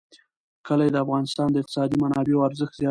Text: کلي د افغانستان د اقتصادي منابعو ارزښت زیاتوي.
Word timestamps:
کلي 0.67 0.87
د 0.91 0.97
افغانستان 1.05 1.47
د 1.51 1.55
اقتصادي 1.61 1.95
منابعو 2.03 2.45
ارزښت 2.47 2.71
زیاتوي. 2.77 2.79